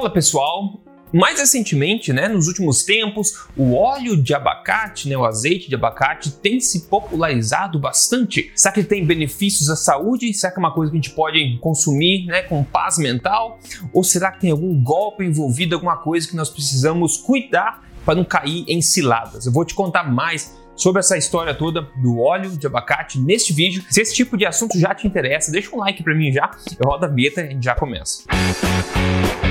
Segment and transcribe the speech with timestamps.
[0.00, 0.80] Fala pessoal,
[1.12, 6.32] mais recentemente, né, nos últimos tempos, o óleo de abacate, né, o azeite de abacate,
[6.32, 8.50] tem se popularizado bastante.
[8.56, 10.32] Será que tem benefícios à saúde?
[10.32, 13.58] Será que é uma coisa que a gente pode consumir né, com paz mental?
[13.92, 18.24] Ou será que tem algum golpe envolvido, alguma coisa que nós precisamos cuidar para não
[18.24, 19.44] cair em ciladas?
[19.44, 23.84] Eu vou te contar mais sobre essa história toda do óleo de abacate neste vídeo.
[23.90, 26.50] Se esse tipo de assunto já te interessa, deixa um like para mim já.
[26.82, 28.22] Eu rodo a vinheta e a gente já começa.
[28.32, 29.49] Música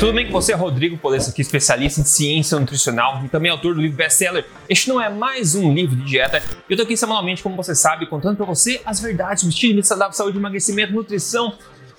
[0.00, 0.54] Tudo bem com você?
[0.54, 4.46] Rodrigo Polesso aqui, especialista em ciência nutricional e também autor do livro best-seller.
[4.66, 6.42] Este não é mais um livro de dieta.
[6.70, 10.14] Eu tô aqui semanalmente, como você sabe, contando para você as verdades do estilo saudável,
[10.14, 11.52] saúde, emagrecimento, nutrição,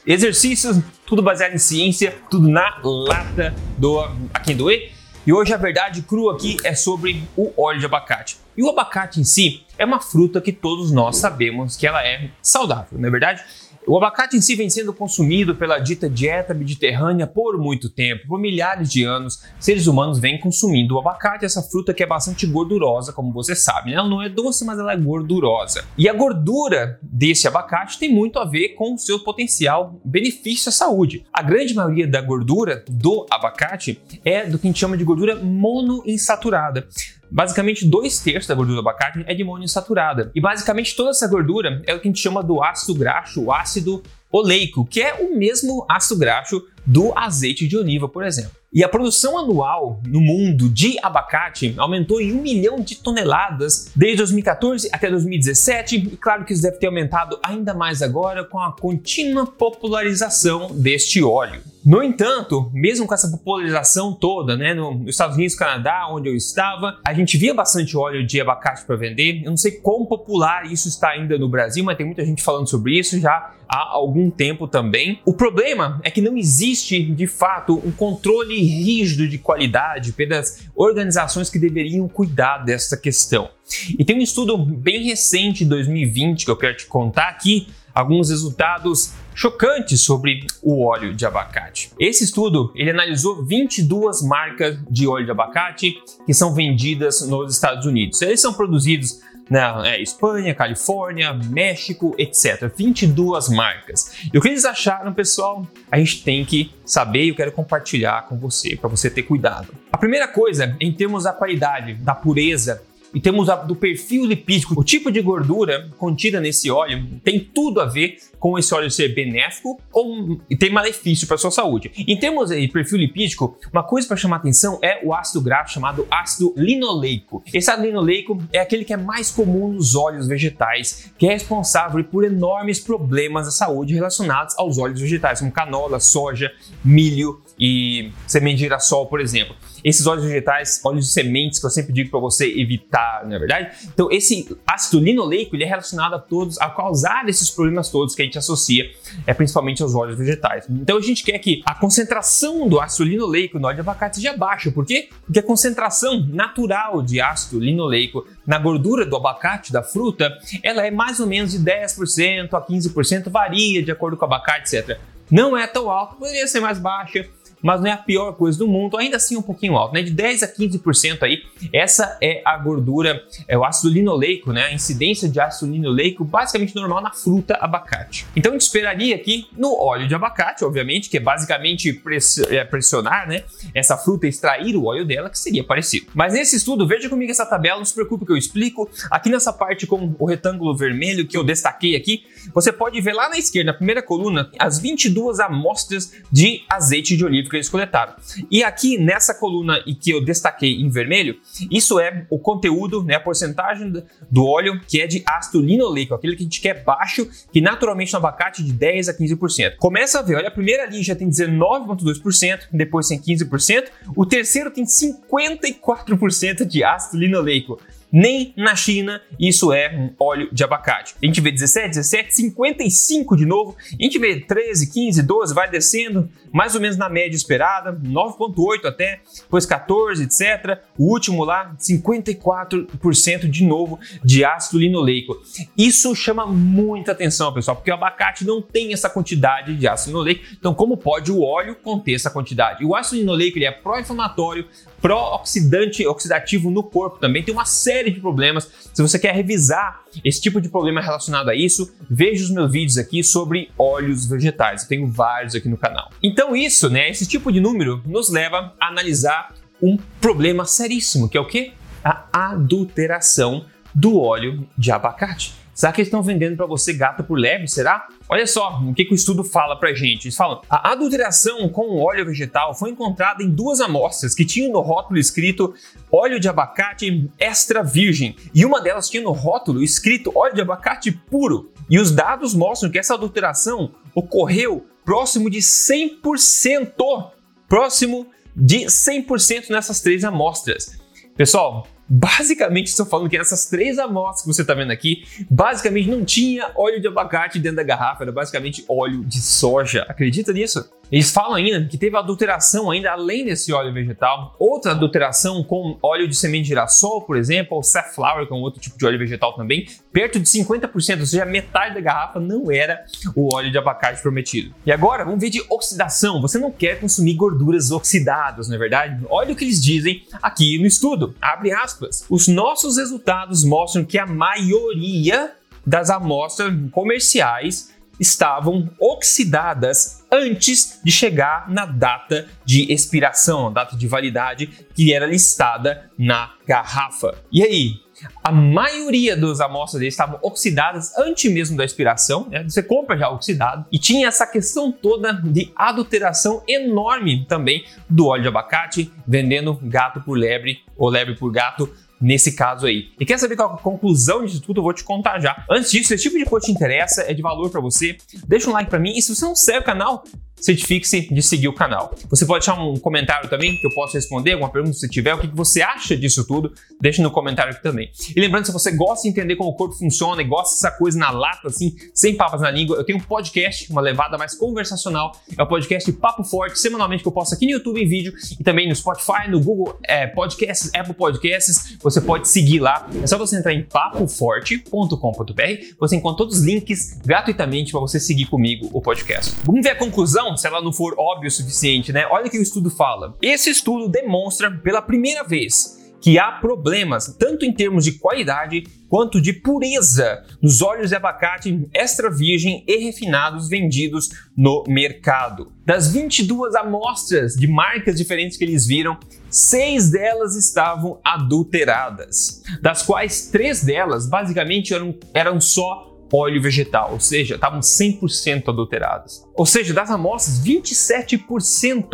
[0.03, 3.99] exercícios, tudo baseado em ciência, tudo na lata do
[4.33, 4.91] A Quem Doer.
[5.23, 8.38] E hoje a verdade crua aqui é sobre o óleo de abacate.
[8.58, 12.31] E o abacate em si é uma fruta que todos nós sabemos que ela é
[12.41, 13.43] saudável, não é verdade?
[13.87, 18.39] O abacate em si vem sendo consumido pela dita dieta mediterrânea por muito tempo, por
[18.39, 19.43] milhares de anos.
[19.59, 23.91] Seres humanos vêm consumindo o abacate, essa fruta que é bastante gordurosa, como você sabe.
[23.91, 23.97] Né?
[23.97, 25.83] Ela não é doce, mas ela é gordurosa.
[25.97, 30.71] E a gordura desse abacate tem muito a ver com o seu potencial benefício à
[30.71, 31.25] saúde.
[31.33, 35.35] A grande maioria da gordura do abacate é do que a gente chama de gordura
[35.35, 36.87] monoinsaturada.
[37.31, 40.31] Basicamente, dois terços da gordura do abacate é de monoinsaturada.
[40.35, 43.53] E basicamente toda essa gordura é o que a gente chama do ácido graxo, o
[43.53, 48.61] ácido oleico, que é o mesmo ácido graxo do azeite de oliva, por exemplo.
[48.73, 54.17] E a produção anual no mundo de abacate aumentou em um milhão de toneladas desde
[54.19, 58.71] 2014 até 2017, e claro que isso deve ter aumentado ainda mais agora com a
[58.71, 61.61] contínua popularização deste óleo.
[61.83, 66.99] No entanto, mesmo com essa popularização toda, né, nos Estados Unidos, Canadá, onde eu estava,
[67.05, 69.41] a gente via bastante óleo de abacate para vender.
[69.43, 72.70] Eu não sei quão popular isso está ainda no Brasil, mas tem muita gente falando
[72.70, 75.20] sobre isso já há algum tempo também.
[75.25, 81.49] O problema é que não existe, de fato, um controle rígido de qualidade pelas organizações
[81.49, 83.49] que deveriam cuidar dessa questão.
[83.98, 89.14] E tem um estudo bem recente, 2020, que eu quero te contar aqui, alguns resultados
[89.33, 91.92] chocantes sobre o óleo de abacate.
[91.99, 95.95] Esse estudo ele analisou 22 marcas de óleo de abacate
[96.26, 98.21] que são vendidas nos Estados Unidos.
[98.21, 102.71] Eles são produzidos na é, Espanha, Califórnia, México, etc.
[102.75, 104.11] 22 marcas.
[104.33, 105.67] E o que eles acharam, pessoal?
[105.91, 109.73] A gente tem que saber e eu quero compartilhar com você, para você ter cuidado.
[109.91, 112.81] A primeira coisa, em termos da qualidade, da pureza
[113.14, 114.80] e temos a, do perfil lipídico.
[114.80, 119.10] O tipo de gordura contida nesse óleo tem tudo a ver com esse óleo ser
[119.10, 121.92] benéfico ou tem malefício para sua saúde.
[121.95, 126.08] Em termos de perfil lipídico, uma coisa para chamar atenção é o ácido graxo chamado
[126.10, 127.44] ácido linoleico.
[127.54, 132.04] Esse ácido linoleico é aquele que é mais comum nos óleos vegetais, que é responsável
[132.04, 136.51] por enormes problemas da saúde relacionados aos óleos vegetais, como canola, soja,
[136.83, 139.56] milho e semente de girassol, por exemplo.
[139.83, 143.39] Esses óleos vegetais, óleos de sementes que eu sempre digo para você evitar, não é
[143.39, 143.72] verdade?
[143.86, 148.21] Então, esse ácido linoleico ele é relacionado a todos, a causar esses problemas todos que
[148.24, 148.89] a gente associa,
[149.27, 150.66] é principalmente aos óleos vegetais.
[150.68, 154.36] Então, a gente quer que a concentração do ácido linoleico no óleo de abacate seja
[154.36, 154.71] baixa.
[154.71, 155.10] Por quê?
[155.24, 160.89] Porque a concentração natural de ácido linoleico na gordura do abacate, da fruta, ela é
[160.89, 165.00] mais ou menos de 10% a 15%, varia de acordo com o abacate, etc.
[165.30, 167.30] Não é tão alto, poderia ser mais baixa
[167.62, 170.01] mas não é a pior coisa do mundo, ainda assim um pouquinho alto, né?
[170.01, 174.66] De 10 a 15% aí, essa é a gordura, é o ácido linoleico, né?
[174.66, 178.25] A incidência de ácido linoleico basicamente normal na fruta abacate.
[178.36, 182.01] Então a gente esperaria aqui no óleo de abacate, obviamente, que é basicamente
[182.50, 183.44] é, pressionar, né?
[183.74, 186.07] Essa fruta extrair o óleo dela, que seria parecido.
[186.13, 188.89] Mas nesse estudo, veja comigo essa tabela, não se preocupe que eu explico.
[189.10, 192.24] Aqui nessa parte com o retângulo vermelho que eu destaquei aqui,
[192.54, 197.25] você pode ver lá na esquerda, na primeira coluna, as 22 amostras de azeite de
[197.25, 198.13] oliva que eles coletaram.
[198.50, 201.38] E aqui nessa coluna e que eu destaquei em vermelho,
[201.69, 203.92] isso é o conteúdo, né, a porcentagem
[204.30, 208.13] do óleo que é de ácido linoleico, aquele que a gente quer baixo, que naturalmente
[208.13, 209.75] no abacate é de 10 a 15%.
[209.77, 214.71] Começa a ver, olha, a primeira linha já tem 19,2%, depois tem 15%, o terceiro
[214.71, 217.80] tem 54% de ácido linoleico
[218.11, 221.15] nem na China isso é um óleo de abacate.
[221.21, 225.69] A gente vê 17, 17, 55 de novo, a gente vê 13, 15, 12, vai
[225.69, 230.79] descendo, mais ou menos na média esperada, 9,8 até, depois 14, etc.
[230.97, 235.41] O último lá, 54% de novo de ácido linoleico.
[235.77, 240.43] Isso chama muita atenção, pessoal, porque o abacate não tem essa quantidade de ácido linoleico.
[240.57, 242.83] Então, como pode o óleo conter essa quantidade?
[242.83, 244.67] E o ácido linoleico ele é pró-inflamatório,
[245.01, 247.44] pró-oxidante, oxidativo no corpo também.
[247.44, 248.69] Tem uma série de problemas.
[248.94, 252.98] Se você quer revisar esse tipo de problema relacionado a isso, veja os meus vídeos
[252.98, 254.83] aqui sobre óleos vegetais.
[254.83, 256.12] Eu tenho vários aqui no canal.
[256.21, 261.38] Então isso, né, esse tipo de número nos leva a analisar um problema seríssimo, que
[261.38, 261.74] é o que?
[262.04, 265.60] A adulteração do óleo de abacate.
[265.81, 267.68] Será que eles estão vendendo para você gato por leve?
[267.68, 268.07] Será?
[268.30, 270.25] Olha só o que, que o estudo fala para gente.
[270.25, 274.80] Eles falam: a adulteração com óleo vegetal foi encontrada em duas amostras que tinham no
[274.80, 275.74] rótulo escrito
[276.12, 281.12] óleo de abacate extra virgem e uma delas tinha no rótulo escrito óleo de abacate
[281.12, 281.72] puro.
[281.89, 287.31] E os dados mostram que essa adulteração ocorreu próximo de 100%,
[287.68, 291.01] próximo de 100% nessas três amostras.
[291.36, 296.25] Pessoal, Basicamente, estou falando que essas três amostras que você está vendo aqui, basicamente não
[296.25, 300.05] tinha óleo de abacate dentro da garrafa, era basicamente óleo de soja.
[300.09, 300.91] Acredita nisso?
[301.11, 306.27] Eles falam ainda que teve adulteração ainda além desse óleo vegetal, outra adulteração com óleo
[306.27, 309.19] de semente de girassol, por exemplo, ou safflower, que é um outro tipo de óleo
[309.19, 313.03] vegetal também, perto de 50%, ou seja, metade da garrafa não era
[313.35, 314.73] o óleo de abacate prometido.
[314.85, 316.41] E agora, vamos ver de oxidação.
[316.41, 319.25] Você não quer consumir gorduras oxidadas, não é verdade?
[319.29, 321.35] Olha o que eles dizem aqui no estudo.
[321.41, 322.25] Abre aspas.
[322.29, 325.51] Os nossos resultados mostram que a maioria
[325.85, 334.07] das amostras comerciais estavam oxidadas antes de chegar na data de expiração, a data de
[334.07, 337.35] validade que era listada na garrafa.
[337.51, 337.95] E aí,
[338.43, 342.63] a maioria das amostras deles estavam oxidadas antes mesmo da expiração, né?
[342.63, 348.43] você compra já oxidado, e tinha essa questão toda de adulteração enorme também do óleo
[348.43, 351.89] de abacate, vendendo gato por lebre ou lebre por gato
[352.21, 353.09] nesse caso aí.
[353.19, 354.79] E quer saber qual a conclusão disso tudo?
[354.79, 355.65] Eu vou te contar já.
[355.69, 358.69] Antes disso, se esse tipo de coisa te interessa, é de valor para você, deixa
[358.69, 360.23] um like para mim e se você não segue o canal,
[360.62, 362.13] certifique-se de seguir o canal.
[362.29, 365.39] Você pode deixar um comentário também que eu posso responder, alguma pergunta se tiver, o
[365.39, 366.71] que você acha disso tudo,
[367.01, 368.12] deixa no comentário aqui também.
[368.35, 371.18] E lembrando, se você gosta de entender como o corpo funciona e gosta dessa coisa
[371.18, 375.35] na lata, assim, sem papas na língua, eu tenho um podcast, uma levada mais conversacional,
[375.57, 378.63] é o podcast Papo Forte, semanalmente que eu posto aqui no YouTube em vídeo e
[378.63, 383.07] também no Spotify, no Google é, Podcasts, Apple Podcasts, você pode seguir lá.
[383.21, 388.47] É só você entrar em papoforte.com.br, você encontra todos os links gratuitamente para você seguir
[388.47, 389.55] comigo o podcast.
[389.63, 392.25] Vamos ver a conclusão se ela não for óbvio o suficiente, né?
[392.29, 393.35] Olha o que o estudo fala.
[393.41, 399.41] Esse estudo demonstra pela primeira vez que há problemas tanto em termos de qualidade quanto
[399.41, 405.73] de pureza nos óleos de abacate extra virgem e refinados vendidos no mercado.
[405.85, 409.18] Das 22 amostras de marcas diferentes que eles viram,
[409.50, 417.19] seis delas estavam adulteradas, das quais três delas basicamente eram, eram só óleo vegetal, ou
[417.19, 419.45] seja, estavam 100% adulteradas.
[419.53, 422.07] Ou seja, das amostras, 27%,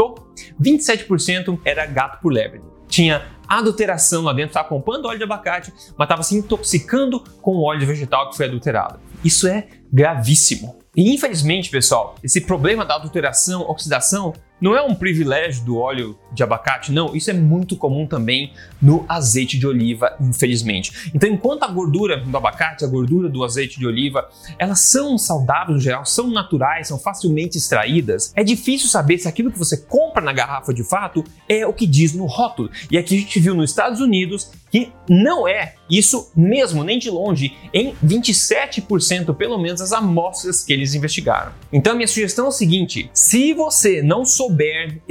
[0.59, 2.61] 27% era gato por lebre.
[2.87, 7.63] Tinha adulteração lá dentro, estava comprando óleo de abacate, mas estava se intoxicando com o
[7.63, 8.99] óleo vegetal que foi adulterado.
[9.23, 10.77] Isso é gravíssimo.
[10.95, 16.43] E infelizmente, pessoal, esse problema da adulteração, oxidação, não é um privilégio do óleo de
[16.43, 17.15] abacate, não.
[17.15, 21.11] Isso é muito comum também no azeite de oliva, infelizmente.
[21.13, 25.75] Então, enquanto a gordura do abacate, a gordura do azeite de oliva, elas são saudáveis
[25.75, 30.21] no geral, são naturais, são facilmente extraídas, é difícil saber se aquilo que você compra
[30.21, 32.69] na garrafa de fato é o que diz no rótulo.
[32.91, 37.09] E aqui a gente viu nos Estados Unidos que não é isso mesmo, nem de
[37.09, 41.53] longe, em 27% pelo menos as amostras que eles investigaram.
[41.71, 45.01] Então, minha sugestão é o seguinte: se você não souber souber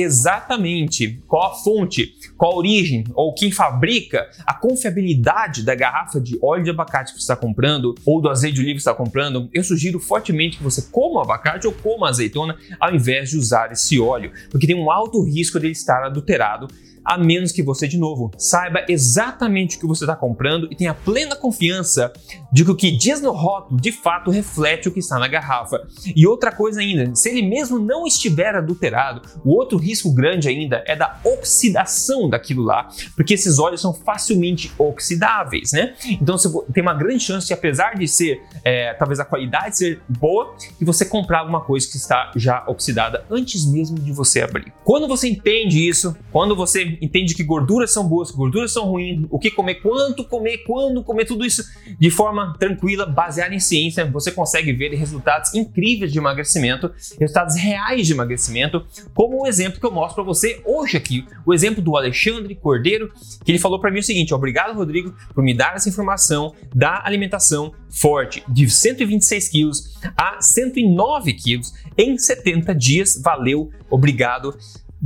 [1.27, 6.65] qual a fonte, qual a origem ou quem fabrica, a confiabilidade da garrafa de óleo
[6.65, 9.49] de abacate que você está comprando ou do azeite de oliva que você está comprando,
[9.53, 13.99] eu sugiro fortemente que você coma abacate ou coma azeitona ao invés de usar esse
[14.01, 16.69] óleo, porque tem um alto risco de ele estar adulterado
[17.07, 20.93] a menos que você, de novo, saiba exatamente o que você está comprando e tenha
[20.93, 22.13] plena confiança
[22.53, 25.87] de que o que diz no rótulo de fato reflete o que está na garrafa.
[26.15, 30.83] E outra coisa ainda, se ele mesmo não estiver adulterado, o outro risco grande ainda
[30.87, 35.95] é da oxidação daquilo lá, porque esses óleos são facilmente oxidáveis, né?
[36.21, 40.01] Então você tem uma grande chance de, apesar de ser, é, talvez a qualidade ser
[40.09, 44.73] boa, que você comprar alguma coisa que está já oxidada antes mesmo de você abrir.
[44.85, 49.39] Quando você entende isso, quando você entende que gorduras são boas, gorduras são ruins, o
[49.39, 51.65] que comer, quanto comer, quando comer, tudo isso
[51.99, 58.07] de forma tranquila, baseada em ciência, você consegue ver resultados incríveis de emagrecimento, resultados reais
[58.07, 58.85] de emagrecimento,
[59.15, 63.13] como o exemplo que eu mostro para você hoje aqui, o exemplo do Alexandre Cordeiro,
[63.45, 67.03] que ele falou para mim o seguinte: obrigado, Rodrigo, por me dar essa informação da
[67.05, 73.21] alimentação forte de 126 quilos a 109 quilos em 70 dias.
[73.23, 74.57] Valeu, obrigado.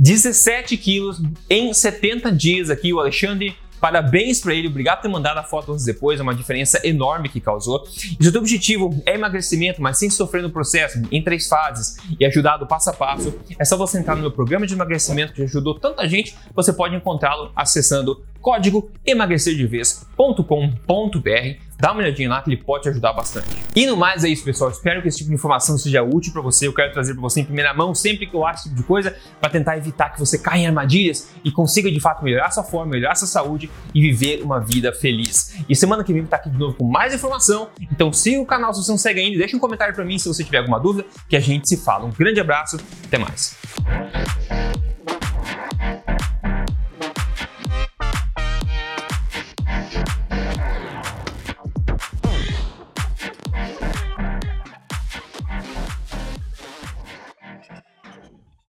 [0.01, 5.39] 17 quilos em 70 dias aqui, o Alexandre Parabéns para ele, obrigado por ter mandado
[5.39, 7.83] a foto antes depois, é uma diferença enorme que causou.
[8.19, 11.97] E se o teu objetivo é emagrecimento, mas sem sofrer no processo, em três fases
[12.19, 15.41] e ajudado passo a passo, é só você entrar no meu programa de emagrecimento que
[15.41, 22.61] ajudou tanta gente, você pode encontrá-lo acessando código emagrecerdevez.com.br dá uma olhadinha lá que ele
[22.61, 23.47] pode te ajudar bastante.
[23.75, 24.69] E no mais é isso, pessoal.
[24.69, 26.67] Espero que esse tipo de informação seja útil para você.
[26.67, 28.87] Eu quero trazer para você em primeira mão sempre que eu acho esse tipo de
[28.87, 32.63] coisa para tentar evitar que você caia em armadilhas e consiga de fato melhorar sua
[32.63, 35.55] forma, melhorar sua saúde e viver uma vida feliz.
[35.67, 37.69] E semana que vem estar aqui de novo com mais informação.
[37.91, 40.27] Então siga o canal se você não segue ainda, deixa um comentário para mim se
[40.27, 42.05] você tiver alguma dúvida, que a gente se fala.
[42.05, 43.57] Um grande abraço, até mais.